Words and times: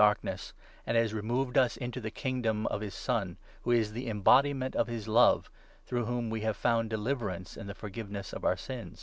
Darkness, 0.01 0.55
and 0.87 0.97
has 0.97 1.13
removed 1.13 1.59
us 1.59 1.77
into 1.77 2.01
the 2.01 2.09
Kingdom 2.09 2.65
of 2.65 2.81
his 2.81 2.95
Son, 2.95 3.37
who 3.61 3.69
is 3.69 3.93
the 3.93 4.09
embodiment 4.09 4.75
of 4.75 4.87
his 4.87 5.07
love, 5.07 5.43
and 5.45 5.85
through 5.85 6.05
whom 6.05 6.31
we 6.31 6.41
have 6.41 6.57
found 6.57 6.89
deliverance 6.89 7.55
in 7.55 7.67
the 7.67 7.75
forgiveness 7.75 8.33
of 8.33 8.43
our 8.43 8.57
sins. 8.57 8.99